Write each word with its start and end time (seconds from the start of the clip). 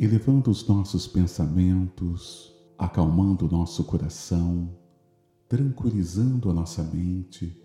elevando 0.00 0.50
os 0.50 0.66
nossos 0.66 1.06
pensamentos, 1.06 2.54
acalmando 2.78 3.46
o 3.46 3.50
nosso 3.50 3.84
coração, 3.84 4.74
tranquilizando 5.46 6.48
a 6.48 6.54
nossa 6.54 6.82
mente, 6.82 7.62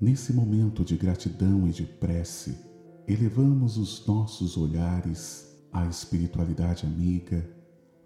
nesse 0.00 0.32
momento 0.32 0.84
de 0.84 0.96
gratidão 0.96 1.68
e 1.68 1.70
de 1.70 1.84
prece, 1.84 2.58
elevamos 3.06 3.76
os 3.76 4.04
nossos 4.04 4.56
olhares 4.56 5.56
à 5.72 5.86
espiritualidade 5.86 6.84
amiga 6.84 7.48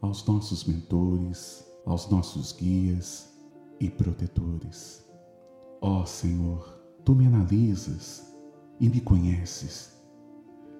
aos 0.03 0.27
nossos 0.27 0.64
mentores, 0.64 1.64
aos 1.86 2.11
nossos 2.11 2.53
guias 2.53 3.32
e 3.79 3.89
protetores. 3.89 5.07
Ó 5.81 6.03
oh, 6.03 6.07
Senhor, 6.07 6.68
tu 7.04 7.14
me 7.14 7.25
analisas 7.25 8.35
e 8.81 8.89
me 8.89 9.00
conheces. 9.00 9.93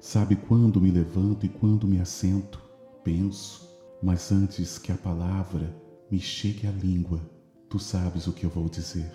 Sabe 0.01 0.35
quando 0.35 0.81
me 0.81 0.91
levanto 0.91 1.47
e 1.47 1.49
quando 1.49 1.87
me 1.87 2.01
assento, 2.01 2.61
penso, 3.05 3.69
mas 4.03 4.33
antes 4.33 4.77
que 4.77 4.91
a 4.91 4.97
palavra 4.97 5.73
me 6.11 6.19
chegue 6.19 6.67
à 6.67 6.73
língua, 6.73 7.21
tu 7.69 7.79
sabes 7.79 8.27
o 8.27 8.33
que 8.33 8.45
eu 8.45 8.51
vou 8.51 8.69
dizer. 8.69 9.11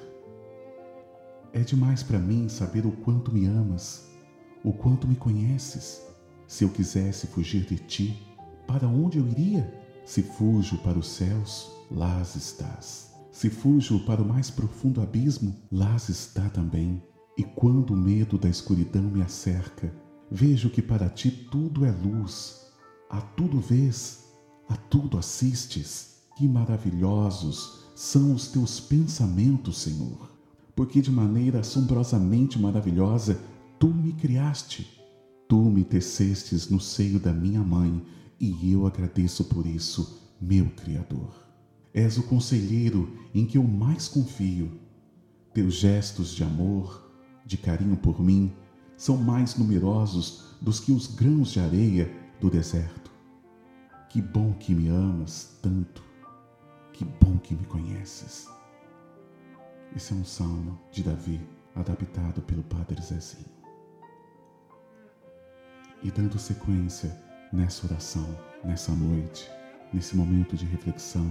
É 1.52 1.60
demais 1.60 2.02
para 2.02 2.18
mim 2.18 2.48
saber 2.48 2.86
o 2.86 2.92
quanto 2.92 3.34
me 3.34 3.46
amas, 3.46 4.10
o 4.64 4.72
quanto 4.72 5.06
me 5.06 5.18
conheces. 5.18 6.02
Se 6.48 6.64
eu 6.64 6.70
quisesse 6.70 7.28
fugir 7.28 7.66
de 7.66 7.78
ti, 7.78 8.26
para 8.66 8.88
onde 8.88 9.18
eu 9.18 9.28
iria? 9.28 9.87
Se 10.08 10.24
fujo 10.24 10.78
para 10.78 10.98
os 10.98 11.06
céus, 11.06 11.70
lá 11.92 12.22
estás. 12.22 13.12
Se 13.30 13.50
fujo 13.50 14.00
para 14.06 14.22
o 14.22 14.28
mais 14.28 14.50
profundo 14.50 15.02
abismo, 15.02 15.54
lá 15.70 15.98
está 15.98 16.50
também. 16.50 17.04
E 17.38 17.44
quando 17.44 17.92
o 17.92 17.98
medo 17.98 18.38
da 18.38 18.48
escuridão 18.48 19.04
me 19.04 19.22
acerca, 19.22 19.94
vejo 20.32 20.70
que 20.70 20.82
para 20.82 21.10
ti 21.10 21.30
tudo 21.30 21.84
é 21.84 21.92
luz, 21.92 22.68
a 23.10 23.20
tudo 23.20 23.60
vês, 23.60 24.24
a 24.70 24.78
tudo 24.78 25.18
assistes. 25.18 26.22
Que 26.38 26.48
maravilhosos 26.48 27.84
são 27.94 28.34
os 28.34 28.48
teus 28.48 28.80
pensamentos, 28.80 29.80
Senhor, 29.80 30.32
porque 30.74 31.02
de 31.02 31.12
maneira 31.12 31.60
assombrosamente 31.60 32.58
maravilhosa 32.58 33.42
tu 33.78 33.90
me 33.90 34.14
criaste. 34.14 34.88
Tu 35.50 35.62
me 35.62 35.84
tecestes 35.84 36.70
no 36.70 36.80
seio 36.80 37.20
da 37.20 37.34
minha 37.34 37.62
mãe 37.62 38.02
e 38.40 38.72
eu 38.72 38.86
agradeço 38.86 39.46
por 39.46 39.66
isso, 39.66 40.32
meu 40.40 40.70
Criador. 40.72 41.34
És 41.94 42.18
o 42.18 42.24
conselheiro 42.24 43.18
em 43.34 43.46
que 43.46 43.58
eu 43.58 43.64
mais 43.64 44.08
confio. 44.08 44.80
Teus 45.54 45.76
gestos 45.76 46.36
de 46.36 46.44
amor, 46.44 47.12
de 47.46 47.58
carinho 47.58 47.98
por 47.98 48.22
mim, 48.22 48.54
são 48.96 49.18
mais 49.18 49.56
numerosos 49.56 50.56
dos 50.62 50.80
que 50.80 50.92
os 50.92 51.08
grãos 51.08 51.52
de 51.52 51.60
areia 51.60 52.12
do 52.40 52.50
deserto. 52.50 53.12
Que 54.10 54.22
bom 54.22 54.54
que 54.54 54.74
me 54.74 54.88
amas 54.88 55.58
tanto, 55.62 56.04
que 56.94 57.04
bom 57.04 57.38
que 57.38 57.56
me 57.56 57.66
conheces. 57.66 58.48
Esse 59.96 60.14
é 60.14 60.16
um 60.16 60.26
salmo 60.26 60.80
de 60.92 61.04
Davi, 61.04 61.42
adaptado 61.76 62.42
pelo 62.42 62.64
Padre 62.64 63.02
Zezinho. 63.02 63.46
E 66.04 66.12
dando 66.12 66.38
sequência 66.38 67.27
nessa 67.52 67.88
oração, 67.88 68.28
nessa 68.64 68.92
noite, 68.94 69.50
nesse 69.94 70.16
momento 70.16 70.56
de 70.56 70.66
reflexão, 70.66 71.30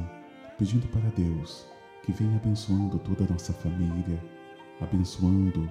pedindo 0.58 0.86
para 0.88 1.08
Deus 1.10 1.66
que 2.02 2.12
venha 2.12 2.36
abençoando 2.36 2.98
toda 3.00 3.24
a 3.24 3.32
nossa 3.32 3.52
família, 3.52 4.22
abençoando 4.80 5.68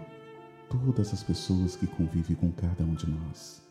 todas 0.70 1.14
as 1.14 1.24
pessoas 1.24 1.76
que 1.76 1.88
convivem 1.88 2.36
com 2.36 2.52
cada 2.52 2.84
um 2.84 2.94
de 2.94 3.10
nós. 3.10 3.62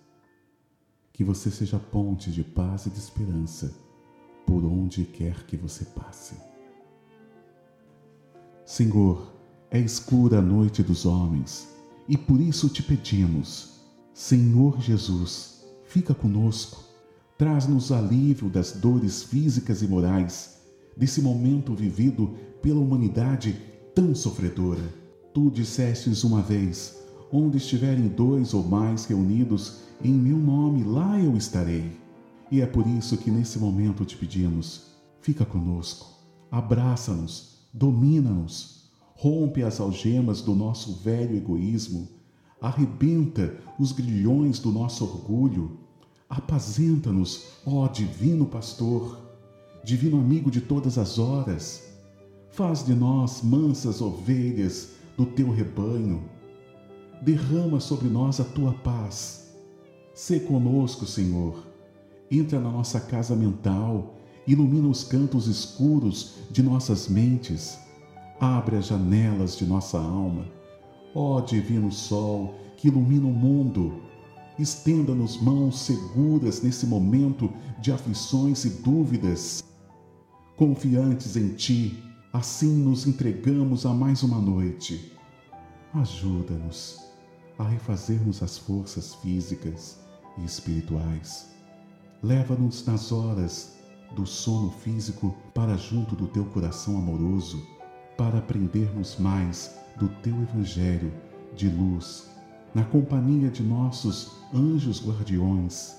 Que 1.12 1.22
você 1.22 1.50
seja 1.50 1.78
ponte 1.78 2.32
de 2.32 2.42
paz 2.42 2.86
e 2.86 2.90
de 2.90 2.98
esperança 2.98 3.74
por 4.46 4.64
onde 4.64 5.04
quer 5.04 5.44
que 5.44 5.56
você 5.56 5.84
passe. 5.84 6.36
Senhor, 8.64 9.32
é 9.70 9.78
escura 9.78 10.38
a 10.38 10.42
noite 10.42 10.82
dos 10.82 11.04
homens 11.04 11.68
e 12.08 12.16
por 12.16 12.40
isso 12.40 12.68
te 12.68 12.82
pedimos, 12.82 13.80
Senhor 14.12 14.80
Jesus, 14.80 15.53
fica 15.94 16.12
conosco, 16.12 16.82
traz-nos 17.38 17.92
alívio 17.92 18.50
das 18.50 18.72
dores 18.72 19.22
físicas 19.22 19.80
e 19.80 19.86
morais 19.86 20.60
desse 20.96 21.22
momento 21.22 21.72
vivido 21.72 22.34
pela 22.60 22.80
humanidade 22.80 23.56
tão 23.94 24.12
sofredora 24.12 24.82
Tu 25.32 25.50
dissestes 25.50 26.22
uma 26.22 26.40
vez: 26.40 26.96
Onde 27.32 27.58
estiverem 27.58 28.06
dois 28.06 28.54
ou 28.54 28.62
mais 28.64 29.04
reunidos 29.04 29.82
em 30.02 30.12
meu 30.12 30.36
nome, 30.36 30.84
lá 30.84 31.20
eu 31.20 31.36
estarei. 31.36 31.90
E 32.52 32.60
é 32.60 32.66
por 32.66 32.86
isso 32.86 33.16
que 33.16 33.32
nesse 33.32 33.58
momento 33.58 34.04
te 34.04 34.16
pedimos: 34.16 34.92
fica 35.20 35.44
conosco, 35.44 36.06
abraça-nos, 36.52 37.66
domina-nos, 37.72 38.90
rompe 39.16 39.64
as 39.64 39.80
algemas 39.80 40.40
do 40.40 40.54
nosso 40.54 41.00
velho 41.02 41.36
egoísmo, 41.36 42.08
arrebenta 42.60 43.56
os 43.76 43.90
grilhões 43.90 44.60
do 44.60 44.70
nosso 44.70 45.04
orgulho, 45.04 45.83
apazenta-nos, 46.36 47.46
ó 47.64 47.86
Divino 47.88 48.46
Pastor, 48.46 49.18
Divino 49.84 50.18
amigo 50.18 50.50
de 50.50 50.60
todas 50.60 50.96
as 50.96 51.18
horas. 51.18 51.84
Faz 52.50 52.84
de 52.84 52.94
nós 52.94 53.42
mansas 53.42 54.00
ovelhas 54.00 54.92
do 55.16 55.26
teu 55.26 55.50
rebanho. 55.50 56.24
Derrama 57.20 57.80
sobre 57.80 58.08
nós 58.08 58.40
a 58.40 58.44
tua 58.44 58.72
paz. 58.72 59.52
Sê 60.14 60.40
conosco, 60.40 61.04
Senhor. 61.04 61.66
Entra 62.30 62.58
na 62.58 62.70
nossa 62.70 62.98
casa 62.98 63.36
mental, 63.36 64.14
ilumina 64.46 64.88
os 64.88 65.04
cantos 65.04 65.46
escuros 65.46 66.36
de 66.50 66.62
nossas 66.62 67.06
mentes, 67.06 67.78
abre 68.40 68.76
as 68.76 68.86
janelas 68.86 69.56
de 69.58 69.66
nossa 69.66 69.98
alma. 69.98 70.46
Ó 71.14 71.40
Divino 71.42 71.92
Sol, 71.92 72.54
que 72.76 72.88
ilumina 72.88 73.26
o 73.26 73.32
mundo, 73.32 74.00
estenda-nos 74.58 75.40
mãos 75.40 75.80
seguras 75.80 76.62
nesse 76.62 76.86
momento 76.86 77.50
de 77.80 77.92
aflições 77.92 78.64
e 78.64 78.70
dúvidas. 78.70 79.62
Confiantes 80.56 81.36
em 81.36 81.54
Ti, 81.54 82.04
Assim 82.34 82.82
nos 82.82 83.06
entregamos 83.06 83.86
a 83.86 83.94
mais 83.94 84.24
uma 84.24 84.40
noite. 84.40 85.16
Ajuda-nos 85.94 86.98
a 87.56 87.62
refazermos 87.62 88.42
as 88.42 88.58
forças 88.58 89.14
físicas 89.14 90.00
e 90.36 90.44
espirituais. 90.44 91.54
Leva-nos 92.20 92.84
nas 92.86 93.12
horas 93.12 93.76
do 94.16 94.26
sono 94.26 94.72
físico 94.72 95.32
para 95.54 95.76
junto 95.76 96.16
do 96.16 96.26
teu 96.26 96.44
coração 96.46 96.96
amoroso, 96.98 97.64
para 98.18 98.38
aprendermos 98.38 99.16
mais 99.16 99.72
do 99.96 100.08
teu 100.20 100.34
evangelho 100.42 101.12
de 101.54 101.68
luz, 101.68 102.28
na 102.74 102.84
companhia 102.84 103.50
de 103.50 103.62
nossos 103.62 104.32
anjos 104.52 105.06
guardiões, 105.06 105.96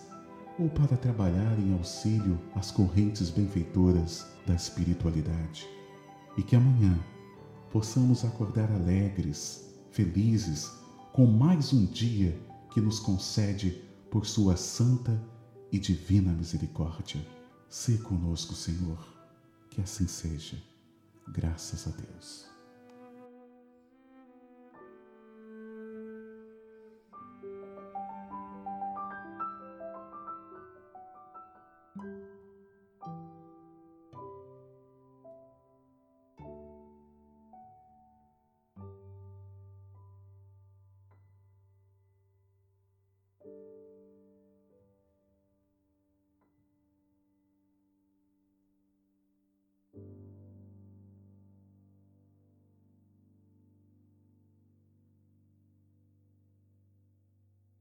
ou 0.60 0.70
para 0.70 0.98
trabalhar 0.98 1.58
em 1.60 1.74
auxílio 1.74 2.40
às 2.56 2.72
correntes 2.72 3.30
benfeitoras 3.30 4.26
da 4.46 4.54
espiritualidade 4.54 5.68
e 6.38 6.44
que 6.44 6.56
amanhã 6.56 6.98
possamos 7.72 8.24
acordar 8.24 8.72
alegres, 8.72 9.74
felizes, 9.92 10.72
com 11.14 11.26
mais 11.26 11.74
um 11.74 11.86
dia 11.86 12.40
que 12.72 12.82
nos 12.82 13.00
concede 13.00 13.82
por 14.10 14.26
Sua 14.26 14.56
santa 14.56 15.22
e 15.72 15.80
divina 15.80 16.32
misericórdia. 16.32 17.26
Se 17.70 17.98
conosco, 17.98 18.54
Senhor, 18.54 19.00
que 19.70 19.82
assim 19.82 20.08
seja. 20.08 20.58
Graças 21.28 21.88
a 21.88 21.92
Deus. 21.92 22.55